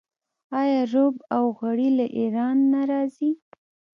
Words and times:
آیا 0.59 0.81
رب 0.93 1.15
او 1.35 1.43
غوړي 1.57 1.89
له 1.97 2.05
ایران 2.17 2.57
نه 2.73 2.81
راځي؟ 2.91 3.31